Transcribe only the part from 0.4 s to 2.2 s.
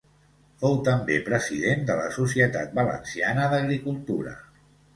Fou també president de la